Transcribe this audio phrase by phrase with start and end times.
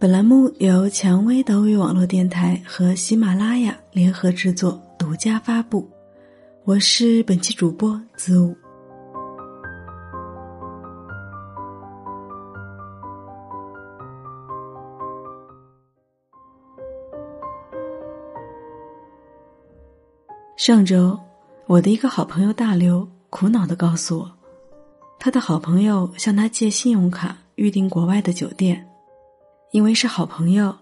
[0.00, 5.90] 本栏目由蔷薇岛屿网络电台和喜马拉雅联合制作，独家发布。
[6.62, 8.56] 我是本期主播子午。
[20.56, 21.18] 上周，
[21.66, 24.30] 我的一个好朋友大刘苦恼的告诉我，
[25.18, 28.87] 他的好朋友向他借信用卡预订国外的酒店。
[29.70, 30.74] 因为是好朋友，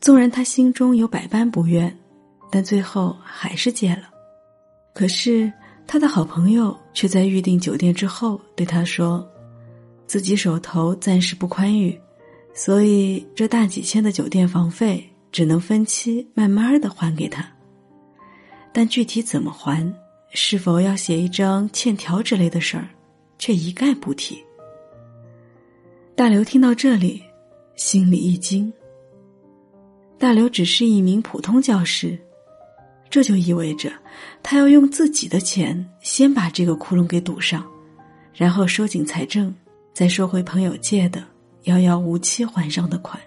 [0.00, 1.96] 纵然他心中有百般不愿，
[2.50, 4.10] 但最后还是借了。
[4.92, 5.50] 可是
[5.86, 9.26] 他的好朋友却在预订酒店之后对他说
[10.06, 11.98] ：“自己手头暂时不宽裕，
[12.52, 17.46] 所以这大几千的酒店房费只能分期慢慢的还给他。
[18.72, 19.94] 但具体怎么还，
[20.34, 22.88] 是否要写一张欠条之类的事儿，
[23.38, 24.42] 却一概不提。”
[26.16, 27.22] 大刘听到这里。
[27.76, 28.72] 心里一惊。
[30.18, 32.16] 大刘只是一名普通教师，
[33.10, 33.92] 这就意味着
[34.42, 37.66] 他要用自己的钱先把这个窟窿给堵上，
[38.32, 39.52] 然后收紧财政，
[39.92, 41.24] 再收回朋友借的
[41.64, 43.20] 遥遥无期还上的款。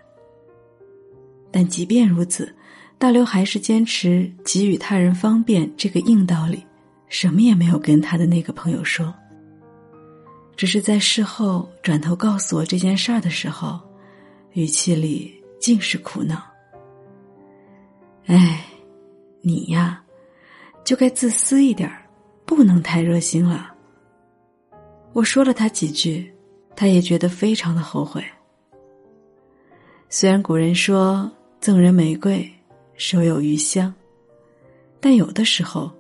[1.52, 2.54] 但即便如此，
[2.98, 6.66] 大刘还是坚持给予他人方便这个硬道理，
[7.10, 9.14] 什么也没有跟他的那个朋友说。
[10.56, 13.85] 只是在事后转头告诉我这件事儿的时候。
[14.56, 16.42] 语气里尽是苦恼。
[18.26, 18.66] 哎，
[19.42, 20.02] 你呀，
[20.86, 21.92] 就该自私一点
[22.46, 23.76] 不能太热心了。
[25.12, 26.34] 我说了他几句，
[26.74, 28.24] 他也觉得非常的后悔。
[30.08, 31.30] 虽然古人说
[31.60, 32.50] 赠人玫瑰，
[32.96, 33.94] 手有余香，
[35.02, 35.92] 但有的时候，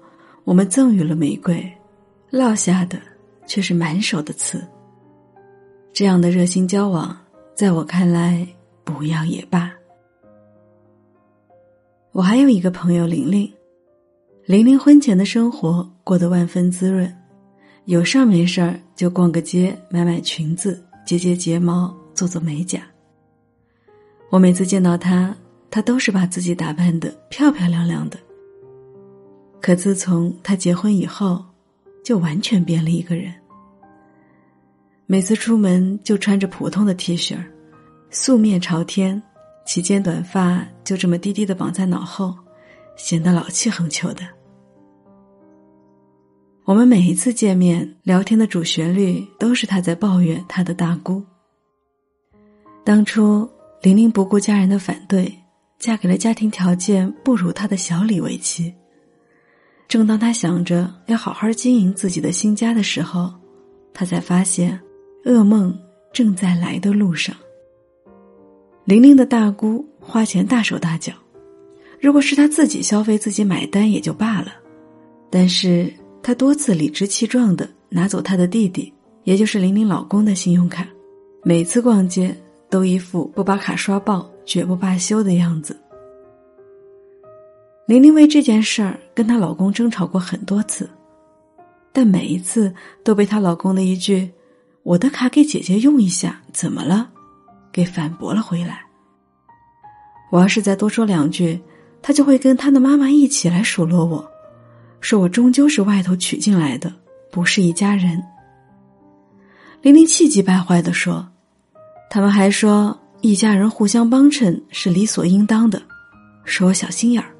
[0.45, 1.69] 我们赠予了玫瑰，
[2.29, 2.97] 落下的
[3.45, 4.65] 却是满手的刺。
[5.91, 7.17] 这样的热心交往。
[7.55, 8.45] 在我看来，
[8.83, 9.71] 不要也罢。
[12.11, 13.49] 我还有一个朋友玲玲，
[14.45, 17.09] 玲玲婚前的生活过得万分滋润，
[17.85, 22.81] 有事儿没事儿就逛个街，买买裙子，接接睫毛，做做美甲。
[24.29, 25.33] 我每次见到她，
[25.71, 28.19] 她都是把自己打扮的漂漂亮亮的。
[29.61, 31.41] 可自从她结婚以后，
[32.03, 33.33] 就完全变了一个人。
[35.07, 37.37] 每次出门就穿着普通的 T 恤
[38.09, 39.21] 素面朝天，
[39.63, 42.33] 齐肩短发就这么低低的绑在脑后，
[42.97, 44.21] 显得老气横秋的。
[46.63, 51.23] 我们每一次见面聊天的主旋律都是他在抱怨他的大姑。
[52.83, 53.47] 当初
[53.83, 55.31] 玲玲不顾家人的反对，
[55.77, 58.73] 嫁给了家庭条件不如她的小李为妻。
[59.87, 63.31] 正当他想着要好好经营自己的新家的时候，
[63.93, 64.79] 他才发现。
[65.25, 65.75] 噩梦
[66.13, 67.35] 正在来的路上。
[68.83, 71.13] 玲玲的大姑花钱大手大脚，
[71.99, 74.53] 如果是她自己消费自己买单也就罢了，
[75.31, 75.91] 但是
[76.21, 78.93] 她多次理直气壮的拿走她的弟弟，
[79.23, 80.87] 也就是玲玲老公的信用卡，
[81.43, 82.35] 每次逛街
[82.69, 85.75] 都一副不把卡刷爆绝不罢休的样子。
[87.87, 90.87] 玲玲为这件事儿跟她老公争吵过很多次，
[91.91, 92.71] 但每一次
[93.03, 94.29] 都被她老公的一句。
[94.85, 97.09] 我的卡给姐姐用一下，怎么了？
[97.71, 98.85] 给反驳了回来。
[100.29, 101.59] 我要是再多说两句，
[102.03, 104.23] 他就会跟他的妈妈一起来数落我，
[105.01, 106.93] 说我终究是外头娶进来的，
[107.31, 108.23] 不是一家人。
[109.81, 111.27] 玲玲气急败坏的说
[112.07, 115.81] ：“他们还说一家人互相帮衬是理所应当的，
[116.43, 117.33] 说我小心眼儿。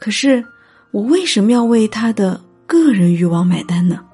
[0.00, 0.44] 可是
[0.90, 4.04] 我为什么要为他的个人欲望买单呢？”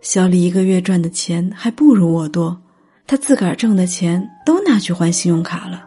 [0.00, 2.58] 小李一个月赚的钱还不如我多，
[3.06, 5.86] 他自个儿挣的钱都拿去还信用卡了，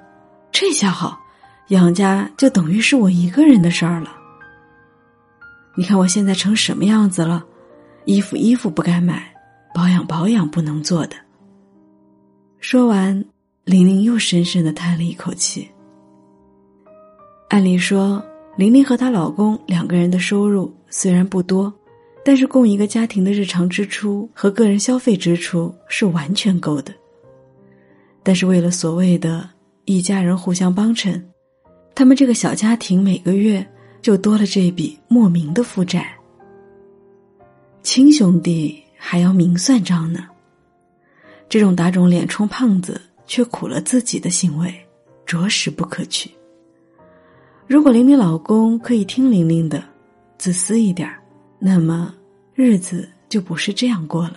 [0.52, 1.20] 这下好，
[1.70, 4.16] 养家就等于是我一个人的事儿了。
[5.76, 7.44] 你看我现在成什么样子了？
[8.06, 9.34] 衣服衣服不该买，
[9.74, 11.16] 保养保养不能做的。
[12.60, 13.26] 说完，
[13.64, 15.68] 玲玲又深深的叹了一口气。
[17.50, 18.24] 按理说，
[18.58, 21.74] 玲玲和她老公两个人的收入虽然不多，
[22.24, 26.94] 但是供一个家庭的日常支出和个人消费支出是完全够的。
[28.24, 29.50] 但是为了所谓的
[29.86, 31.22] 一家人互相帮衬，
[31.94, 33.66] 他们这个小家庭每个月
[34.02, 36.18] 就多了这笔莫名的负债。
[37.82, 40.26] 亲兄弟还要明算账呢，
[41.50, 44.74] 这种打肿脸充胖子却苦了自己的行为，
[45.26, 46.32] 着实不可取。
[47.68, 49.84] 如果玲玲老公可以听玲玲的，
[50.38, 51.20] 自私一点儿
[51.66, 52.14] 那么
[52.54, 54.36] 日子就不是这样过了。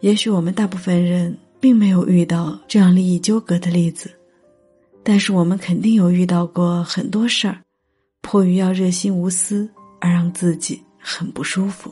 [0.00, 4.10] 也许我们大部分人并没有遇到这样利益纠葛的例子，
[5.02, 7.58] 但是我们肯定有遇到过很多事儿，
[8.20, 9.66] 迫于要热心无私
[9.98, 10.82] 而让自己。
[11.02, 11.90] 很不舒服。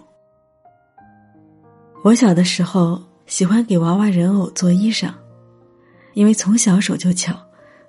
[2.05, 5.11] 我小的时候喜欢给娃娃人偶做衣裳，
[6.13, 7.35] 因为从小手就巧，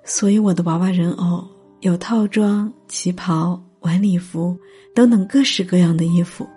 [0.02, 1.46] 所以我的娃娃人偶
[1.80, 4.58] 有套装、旗袍、晚礼服
[4.94, 6.48] 等等各式各样的衣服。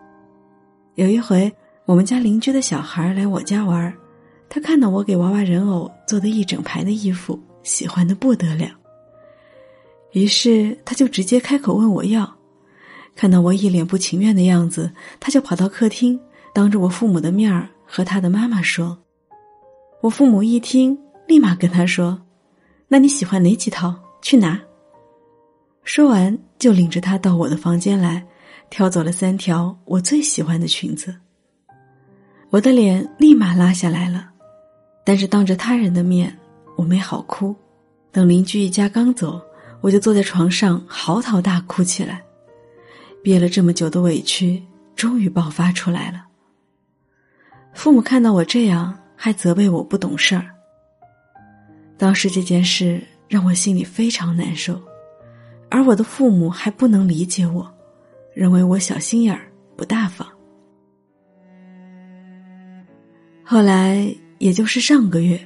[0.95, 1.51] 有一回，
[1.85, 3.93] 我们家邻居的小孩来我家玩，
[4.49, 8.69] 他看到我给娃娃人偶做的一整排的衣服，喜欢的不得了，
[10.11, 12.31] 于是他就直接开口问我要。
[13.15, 16.19] 看到我一脸不情愿的样子，他就跑到客厅，
[16.53, 18.97] 当着我父母的面儿和他的妈妈说。
[20.01, 20.97] 我父母一听，
[21.27, 22.19] 立马跟他说
[22.89, 23.95] ：“那你喜欢哪几套？
[24.21, 24.59] 去拿。”
[25.83, 28.25] 说完，就领着他到我的房间来，
[28.69, 31.13] 挑走了三条我最喜欢的裙子。
[32.49, 34.29] 我的脸立马拉下来了，
[35.03, 36.35] 但是当着他人的面，
[36.75, 37.55] 我没好哭。
[38.11, 39.41] 等邻居一家刚走，
[39.81, 42.21] 我就坐在床上嚎啕大哭起来。
[43.23, 44.63] 憋了这么久的委屈，
[44.95, 46.25] 终于爆发出来了。
[47.73, 50.45] 父母看到我这样，还责备我不懂事儿。
[51.97, 54.79] 当时这件事让我心里非常难受，
[55.73, 57.67] 而我的父母还不能理解我，
[58.35, 60.27] 认为我小心眼儿不大方。
[63.43, 65.39] 后来，也就是上个月，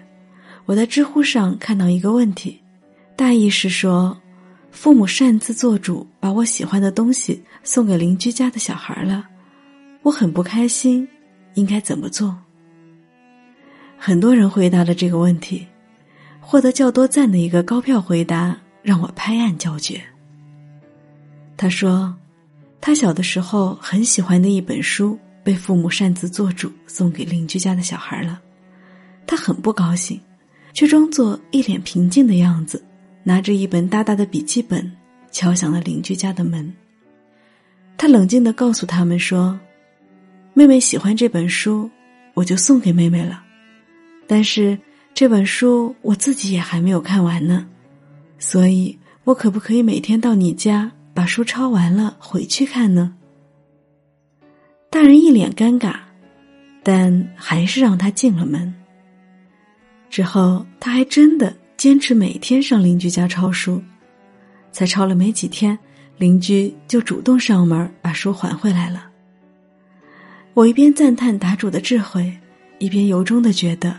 [0.66, 2.60] 我在知乎上看到一个问题，
[3.16, 4.16] 大意是说。
[4.70, 9.26] 父母擅自做主，把我喜欢的东西送给邻居家的小孩了，
[10.04, 11.08] 我很不开心，
[11.54, 12.38] 应该怎么做？
[13.98, 15.66] 很多人回答了这个问题，
[16.42, 20.00] 获得较多赞的一个高票回答让我拍案叫绝。
[21.58, 22.16] 他说，
[22.80, 28.40] 他小的时候很喜欢的一本书被父母擅自做主送给邻居家的小孩了，
[29.26, 30.22] 他很不高兴，
[30.74, 32.84] 却装作一脸平静的样子。
[33.24, 34.90] 拿着一本大大的笔记本，
[35.32, 36.74] 敲响了邻居家的门。
[37.98, 39.60] 他冷静的告诉他们说
[40.56, 41.90] ：“妹妹喜欢这本书，
[42.34, 43.44] 我就送给妹妹了。
[44.28, 44.80] 但是
[45.14, 47.68] 这本书我自己也还没有看完呢，
[48.40, 53.16] 所以我可不可以每天到你家把书抄完了回去看呢？”
[54.88, 55.96] 大人一脸尴尬，
[56.84, 58.72] 但还是让他进了门。
[60.12, 61.52] 之后他还真的。
[61.76, 63.80] 坚持每天上邻居家抄书，
[64.72, 65.78] 才抄了没几天，
[66.18, 69.08] 邻居就主动上门把书还回来了。
[70.56, 72.36] 我一边赞叹答主的智慧，
[72.80, 73.96] 一边由衷的觉得，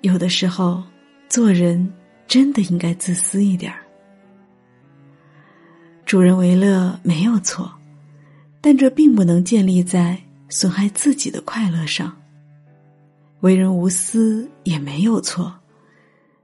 [0.00, 0.82] 有的时候
[1.28, 1.88] 做人
[2.26, 3.78] 真的应该自私一点儿。
[6.08, 7.70] 助人为乐没有错，
[8.62, 12.10] 但这并不能建立在损害自己的快乐上。
[13.40, 15.54] 为人无私也没有错。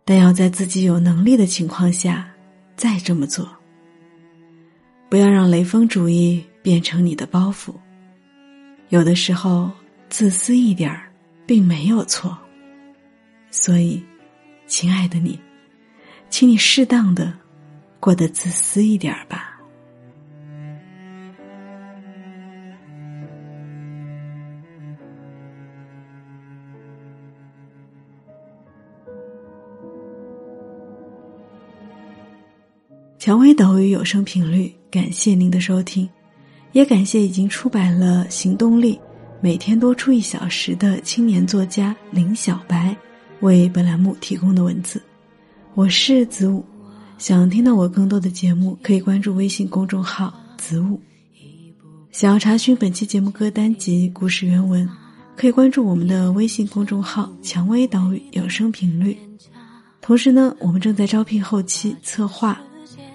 [0.04, 2.28] 但要在自己有能力的情况下，
[2.76, 3.48] 再这么做。
[5.08, 7.74] 不要让雷锋主义变成你的包袱。
[8.90, 9.70] 有的时候，
[10.10, 11.10] 自私一点儿
[11.46, 12.36] 并没有错。
[13.50, 14.04] 所以，
[14.66, 15.40] 亲爱的你，
[16.28, 17.32] 请你适当的
[17.98, 19.52] 过得自私一点儿吧。
[33.24, 36.06] 蔷薇岛屿有声频率，感谢您的收听，
[36.72, 38.96] 也感谢已经出版了《行动力》，
[39.40, 42.94] 每天多出一小时的青年作家林小白
[43.40, 45.02] 为本栏目提供的文字。
[45.72, 46.62] 我是子午，
[47.16, 51.00] 想听到我更多的节目，可以关注微信公众号子午。
[52.12, 54.86] 想要查询本期节目歌单及故事原文，
[55.34, 55.50] 可以。
[55.50, 59.16] 关注我们的微信公众号“蔷薇岛屿有声频率”。
[60.02, 62.60] 同时呢，我们正在招聘后期策划。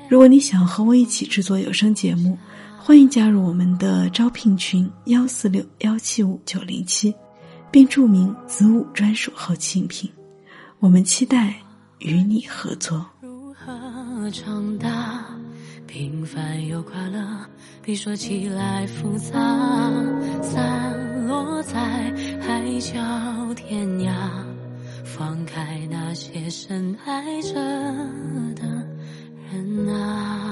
[0.10, 2.36] 如果你想和我一起制作有声节目，
[2.80, 7.14] 欢迎加入我们的招聘群幺四六幺七五九零七，
[7.70, 10.10] 并注明子午专属后期音频。
[10.80, 11.54] 我们期待
[12.00, 13.06] 与你合作。
[13.22, 15.26] 如何长大？
[15.86, 17.46] 平凡又快乐，
[17.84, 19.38] 比说起来复杂。
[20.42, 21.80] 散落在
[22.42, 24.12] 海角天涯，
[25.06, 27.54] 放开那些深爱着
[28.56, 28.89] 的
[29.52, 30.49] 人啊。